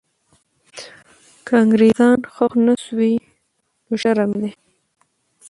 که 1.45 1.53
انګریزان 1.63 2.19
ښخ 2.33 2.51
نه 2.65 2.73
سوي، 2.85 3.13
نو 3.87 3.93
شرم 4.01 4.31
یې 4.35 4.39
دی. 4.41 4.51